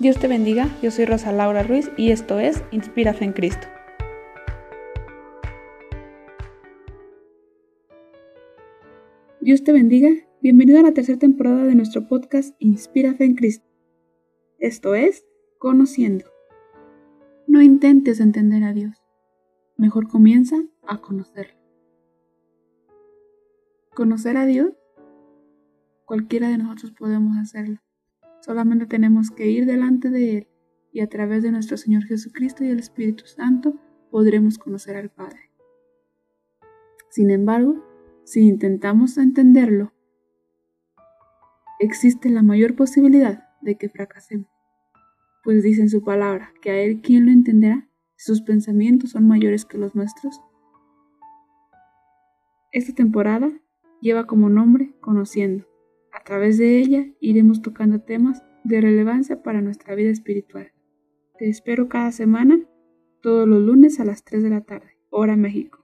Dios 0.00 0.18
te 0.18 0.28
bendiga, 0.28 0.66
yo 0.80 0.90
soy 0.90 1.04
Rosa 1.04 1.30
Laura 1.30 1.62
Ruiz 1.62 1.92
y 1.98 2.10
esto 2.10 2.40
es 2.40 2.64
Inspira 2.70 3.12
Fe 3.12 3.26
en 3.26 3.34
Cristo. 3.34 3.66
Dios 9.42 9.62
te 9.62 9.72
bendiga, 9.72 10.08
bienvenido 10.40 10.80
a 10.80 10.82
la 10.84 10.94
tercera 10.94 11.18
temporada 11.18 11.64
de 11.64 11.74
nuestro 11.74 12.08
podcast 12.08 12.56
Inspira 12.60 13.12
Fe 13.12 13.26
en 13.26 13.34
Cristo. 13.34 13.66
Esto 14.58 14.94
es 14.94 15.26
Conociendo. 15.58 16.24
No 17.46 17.60
intentes 17.60 18.20
entender 18.20 18.64
a 18.64 18.72
Dios, 18.72 18.96
mejor 19.76 20.08
comienza 20.08 20.56
a 20.88 21.02
conocerlo. 21.02 21.60
Conocer 23.94 24.38
a 24.38 24.46
Dios, 24.46 24.72
cualquiera 26.06 26.48
de 26.48 26.56
nosotros 26.56 26.92
podemos 26.92 27.36
hacerlo 27.36 27.80
Solamente 28.40 28.86
tenemos 28.86 29.30
que 29.30 29.50
ir 29.50 29.66
delante 29.66 30.10
de 30.10 30.38
Él 30.38 30.48
y 30.92 31.00
a 31.00 31.08
través 31.08 31.42
de 31.42 31.52
nuestro 31.52 31.76
Señor 31.76 32.04
Jesucristo 32.04 32.64
y 32.64 32.68
el 32.68 32.78
Espíritu 32.78 33.26
Santo 33.26 33.74
podremos 34.10 34.58
conocer 34.58 34.96
al 34.96 35.10
Padre. 35.10 35.50
Sin 37.10 37.30
embargo, 37.30 37.84
si 38.24 38.40
intentamos 38.40 39.18
entenderlo, 39.18 39.92
existe 41.78 42.30
la 42.30 42.42
mayor 42.42 42.76
posibilidad 42.76 43.48
de 43.60 43.76
que 43.76 43.88
fracasemos, 43.88 44.48
pues 45.44 45.62
dice 45.62 45.82
en 45.82 45.90
su 45.90 46.02
palabra 46.02 46.52
que 46.62 46.70
a 46.70 46.80
Él 46.80 47.00
quien 47.02 47.26
lo 47.26 47.32
entenderá, 47.32 47.88
sus 48.16 48.42
pensamientos 48.42 49.10
son 49.10 49.26
mayores 49.26 49.64
que 49.64 49.78
los 49.78 49.94
nuestros. 49.94 50.40
Esta 52.72 52.94
temporada 52.94 53.50
lleva 54.00 54.26
como 54.26 54.48
nombre 54.48 54.94
Conociendo. 55.00 55.69
A 56.20 56.22
través 56.22 56.58
de 56.58 56.78
ella 56.78 57.06
iremos 57.18 57.62
tocando 57.62 58.02
temas 58.02 58.44
de 58.62 58.82
relevancia 58.82 59.42
para 59.42 59.62
nuestra 59.62 59.94
vida 59.94 60.10
espiritual. 60.10 60.70
Te 61.38 61.48
espero 61.48 61.88
cada 61.88 62.12
semana, 62.12 62.60
todos 63.22 63.48
los 63.48 63.60
lunes 63.60 63.98
a 64.00 64.04
las 64.04 64.22
3 64.22 64.42
de 64.42 64.50
la 64.50 64.60
tarde, 64.60 64.98
hora 65.08 65.34
México. 65.36 65.79